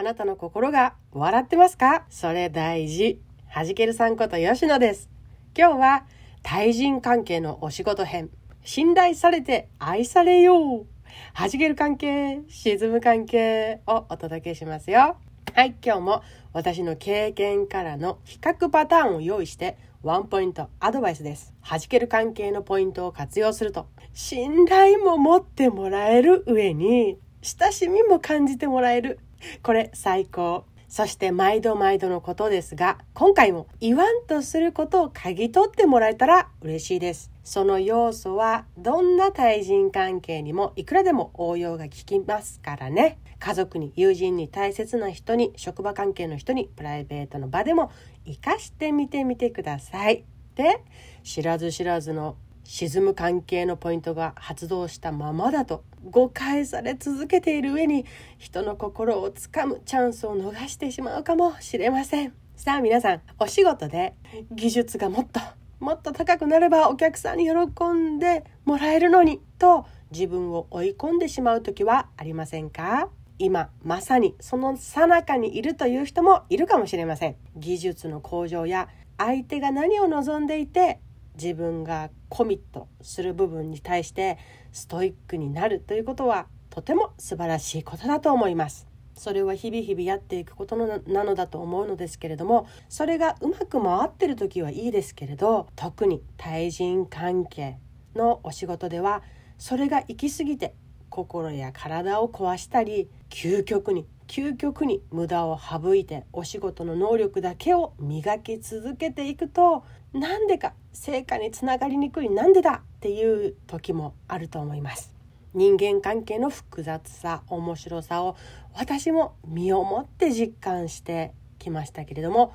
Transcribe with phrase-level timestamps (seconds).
[0.00, 2.06] あなたの心が笑ってますか？
[2.08, 3.20] それ大事。
[3.48, 5.10] はじけるさんこと吉野です。
[5.54, 6.06] 今日は
[6.42, 8.30] 対人関係のお仕事編。
[8.64, 10.86] 信頼されて愛されよう。
[11.34, 15.18] はじける関係、沈む関係をお届けしますよ。
[15.54, 16.22] はい、今日も
[16.54, 21.52] 私の経験からの比較パターンを用意してワンポイントアドバイスです。
[21.62, 29.18] 弾ける関係のポイントを活用すると信頼も持ってもらえる上に親しみも感じてもらえる。
[29.62, 30.64] これ最高。
[30.88, 37.30] そして毎度毎度のことですが、今回も言わんとすることを嗅ぎ取ってもらえたら嬉しいです。
[37.44, 43.18] その要素はどんな対人関係にもいくらでも応用が効きますからね。
[43.40, 47.90] 家族に、友人に、大切な人に、職場関係の人に、プライベートの場でも
[48.26, 50.24] 活かしてみてみてください。
[50.54, 50.82] で、
[51.24, 52.36] 知らず知らずの
[52.72, 58.06] 沈む関係のポイントが発動したままだと誤解され続けている上に
[58.38, 62.32] 人の心をつかむチャンスを逃してしまうかもしれません。
[62.54, 64.14] さあ皆さんお仕事で
[64.52, 65.40] 技術がもっと
[65.80, 67.52] もっと高くなればお客さんに喜
[67.88, 73.08] んでもらえるのにと自分を追い込んでしまう時はありませんか？
[73.40, 77.34] 今まさにその最中にいるという人もいるかもしれません。
[77.56, 81.00] 技術の向上や相手が何を望んでいて
[81.34, 84.38] 自分がコミットする部分に対して
[84.72, 88.90] ストイックになるということはとても素晴らしいことだと思います。
[89.14, 97.76] それは日々日々やっていくことなのだと思うのですけれどもそれがうまく回ってる時はいいですけれど特に対人関係
[98.14, 99.22] のお仕事では
[99.58, 100.74] それが行き過ぎて
[101.10, 115.14] 心や体を壊したり究極に究極に無駄を省いてお仕事の能力だけを磨き続けていくとなんでか成果につながりにくいなんでだっていう時もあると思います。
[115.54, 118.36] 人間関係の複雑さ面白さを
[118.74, 122.52] 私も身をもって実感してきましたけれども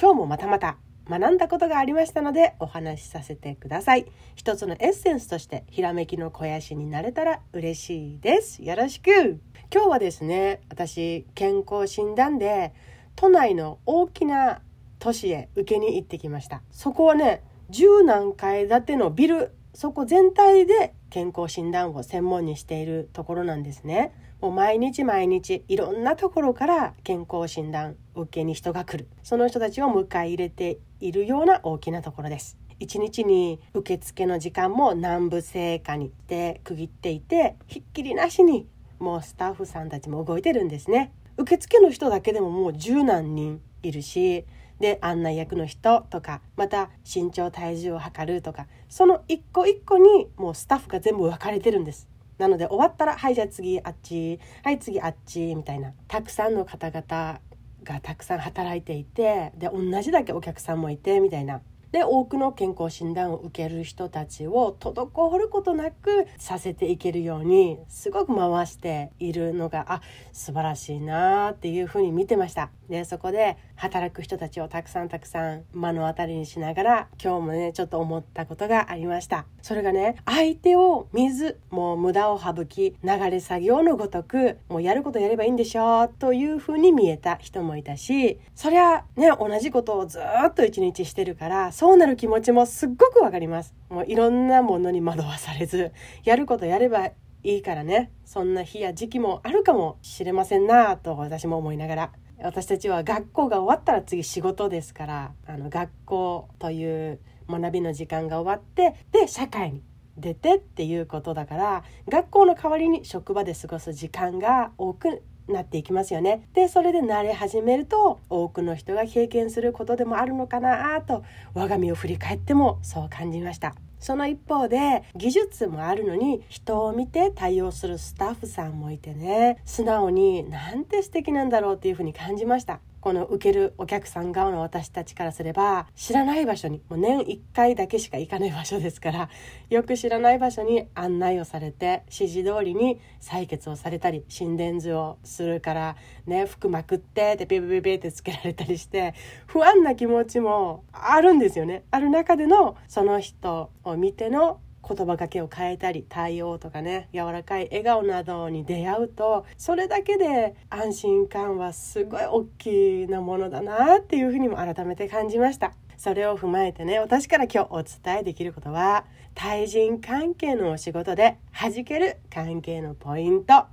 [0.00, 0.76] 今日もまたまた
[1.08, 4.06] 学んだことがありましたのでお話しさせてください。
[4.34, 8.62] 一つのエッセンスとしてひらめきの肥やしになれたら嬉しいです。
[8.62, 9.40] よろしく。
[9.72, 12.72] 今日はですね私健康診断で
[13.14, 14.60] 都内の大きな
[14.98, 16.62] 都市へ受けに行ってきました。
[16.70, 24.12] そこはね十何階建てのビルそこ全体で健康診断を専門にしているところなんですね。
[24.40, 29.08] もう毎日毎日いろんなところから健康診断受けに人が来る。
[29.22, 32.56] その人たちを迎え入れているような大きなところです。
[32.80, 41.12] 1日に受付の時間も南部聖火にで区切っていてひっきりなしにもうスタッフさんたちも動いてるんですね。
[41.36, 44.46] 受付の人だけでももう十何人いるし
[44.80, 52.08] で案内役の人とかまた身長体重を測るとかその一個一個にもうスタッフが全部分かれてるんです。
[52.38, 57.40] なので終わったら「はいじゃあ次あっちはい次あっち」みたいなたくさんの方々
[57.82, 61.62] がたくさん働いていてで同じだけお客さんもいてみたいな。
[61.96, 72.68] で多くの健康診断を受ける人たちを滞ることなくさせていけるようにすごく回しているのがあ素晴らしいなっていうふうに見てました。
[72.90, 79.46] でそこで働く人たちをたくさんたくさん目の当たりにしながら今日もねちょっと思ったことがありました。
[79.62, 93.72] それがね相手を水もう無駄を省き流れ作業のごとくもうやることやればいいんでしょというふうに見えた人もいたしそりゃね同じことをずっと一日してるからそうなる気持ちもすっごくわかります。
[93.88, 95.92] もういろんなものに惑わされず
[96.24, 97.14] やることやればい
[97.44, 98.10] いからね。
[98.24, 102.12] そんな日や時期もあるかもしれませんなと私も思いながら。
[102.42, 109.82] 私たちは学校が終わったら次仕事ですからあの学校という学びの時間が終わってで社会に
[110.18, 116.48] 出てっていうことだから学校の代わりに職場で過ごす時間が多くなっていきますよね。
[116.54, 121.24] でそれで慣れ始めると多くの人が経験することでもあるのかなと
[121.54, 123.74] 我が身を振り返ってもそう感じました。
[123.98, 139.28] その一方で技術もあるのに人を見て対応するスタッフさんもいてね素直になんて素敵なんだろうっていうふうに感じましたこの受けるお客さん側の私たちからすれば知らない場所にもう年1回だけしか行かない場所ですから
[139.70, 149.14] よく知らない場所に案内をされて指示通りに採血をされたり心電図をするからね服まくってってピピピピってつけられたりして
[149.46, 151.84] 不安な気持ちもあるんですよね。
[151.92, 165.72] ある中でのその人を見ての言葉がけを変えたり対応とかね柔らかい笑顔などに出会うとそれだけで安心感はすごい大きなものだなっていうふうにも改めて感じました。
[165.96, 173.64] それを踏まえてね私から今日お伝えできることは対人関係のお仕事で弾ける関係のポイント。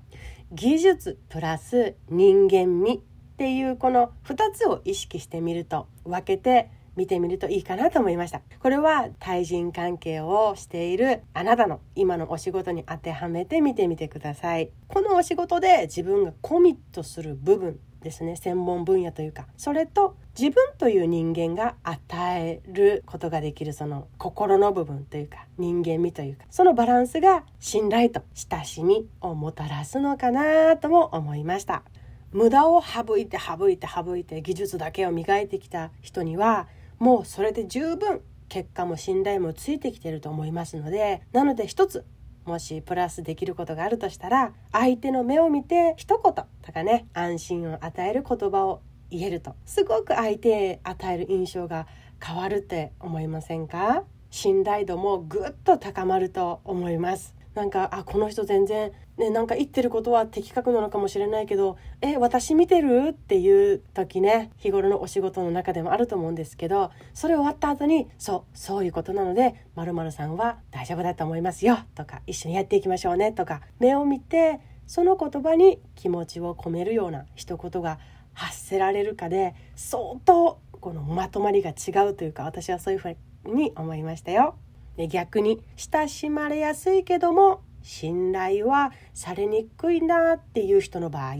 [0.54, 3.02] 技術プラス人間味
[3.34, 8.42] っていうこの2つを意識してみると分けて見てみるといいかなと思いました。
[8.60, 14.70] これは対人関係をしているあなたの今のお仕事に当てはめて見てみてください。
[14.88, 18.36] このお仕事で自分がコミットする部分ですね。
[18.36, 19.48] 専門分野というか。
[19.58, 26.46] それと自分という人間が与えることができるその心の部分というか人間味というか。
[26.50, 31.84] そのバランスが信頼と親しみをもたらすのかなとも思いました。
[32.34, 36.68] 無駄を省いて省いて省いて技術だけを磨いてきた人には
[37.04, 42.06] もうそれで十分結果も信頼もついてきてると思いますのでなので一つ
[42.46, 49.54] もしプラスできることがあるとしたら相手の目を見て一言とかね安心を与える言葉を言えると。
[49.66, 51.88] すごく相手へ与える印象が
[52.26, 54.06] 変わるって思いませんか？
[54.30, 57.36] 信頼度もぐっと高まると思います。
[57.56, 63.10] なんかあこの人全然ねなんか言ってることは的確なのかもしれないけどえ私見てる？
[63.10, 78.00] っていう時ね日頃のお仕事の中でもあると思うんですけどそれ終わった後にそうそういうことなのでまるさんは大丈夫だと思いますよとか一緒にやっていきましょうねとか目を見てその言葉に気持ちを込めるような一言が
[78.34, 83.16] 発せられるかで相当このまとまりが違うというか私はそういうふう
[83.46, 84.56] に思いましたよ。
[84.98, 91.36] で逆に親しまれやすいけども信頼はされにくいなっていう人の場合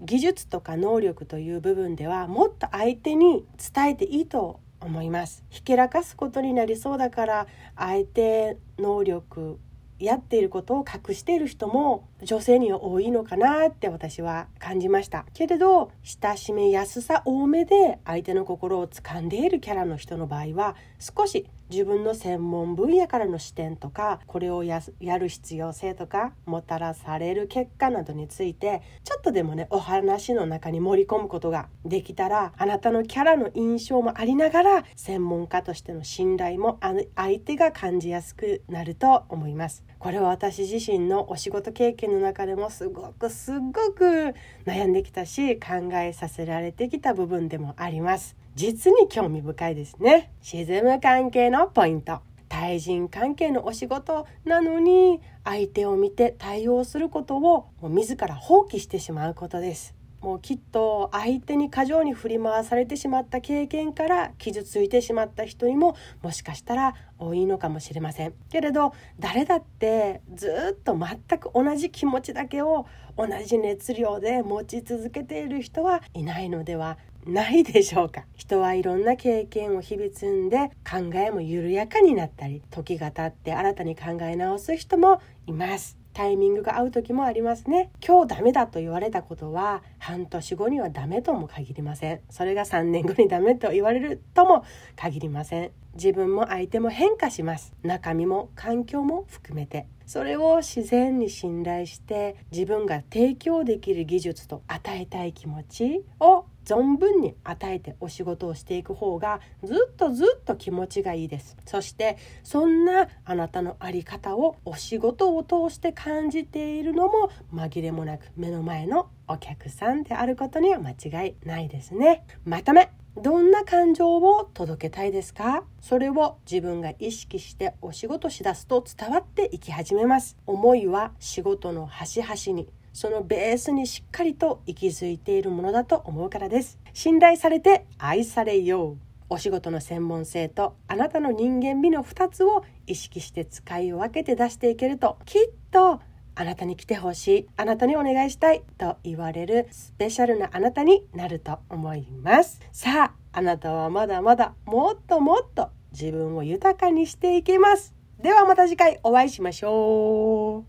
[0.00, 3.44] 技術とか能力という部分ではもっと相手に
[3.74, 5.44] 伝えていいと思います。
[5.50, 7.46] ひけらかすことになりそうだから
[7.76, 9.58] 相手能力
[9.98, 15.26] やっていることを隠している人も女性には多いのかなって私は感じました。
[15.34, 24.80] けれど親しめやすさ多めで相手の心を掴んでいるキャラの人の場合は少し自分の専門分野からの視点とかこれをや
[25.18, 36.78] る必要性とかもたらされる結果などについてちょっとでもねお話の中に盛り込むことができたらあなたのキャラの印象もありながら専門家としての信頼も
[37.14, 39.84] 相手が感じやすくなると思います。
[39.98, 44.34] これは私自身のお仕事経験の中でもすごくすごく
[44.64, 48.37] 悩んできたし考えさせられてきた部分でもあります。
[48.54, 50.32] 実に興味深いですね。
[50.42, 52.20] 沈む関係のポイント。
[52.48, 59.94] 対人関係のお仕事なのに相手を見て対応することをもう自ら放棄してしまうことです。
[60.20, 72.86] もうきっと相手に過剰に振り回されてしまった経験から傷ついてしまった人にももしかしたら多いのかもしれませんけれど誰だってずっと全く同じ気持ちだけを
[73.16, 76.98] 同じ熱量で持ち続けている人はいないのでは
[77.28, 78.24] ないでしょうか。
[78.34, 85.98] 人はいろんな経験を日々積んで考えも緩やかになったり時が経って新たに考え直す人もいます。
[86.14, 87.90] タイミングが合う時もありますね。
[88.04, 92.20] 今日ダメだと言われたことは半年後にはダメとも限りません。
[92.30, 94.64] それが3年後にダメと言われるとも
[94.96, 95.70] 限りません。
[95.94, 97.74] 自分も相手も変化します。
[97.82, 99.86] 中身も環境も含めて。
[100.06, 111.56] それを自然に信頼して自分が提供できる技術と与えたい気持ちを存分に与えてお仕事をしていく方がずっとずっと気持ちがいいです。
[111.64, 122.24] そしてそんなあなたの在り方をお仕事を通して感じているのも紛れもなく目の前のお客さんであることには間違いないですね。
[122.44, 125.64] まとめどんな感情を届けたいですか？
[125.80, 130.36] それを自分が意識してお仕事しだすと伝わっていき始めます。
[130.46, 132.68] 思いは仕事の端々に
[133.00, 136.80] そのベースにしっかりと息づいているものだと思うからです。
[136.92, 138.96] 信頼されて愛されよう。
[139.28, 146.00] お仕事の専門性とあなたの人間味の2つを意識して使い分けて出していけるときっと
[146.34, 147.48] あなたに来てほしい。
[147.56, 152.60] あなたにお願いしたいと言われるスペシャルなあなたになると思います。
[152.72, 157.94] さああなたはまだまだもっともっと自分を豊かにしていけます。
[158.20, 160.64] ではまた次回お会いしましょう。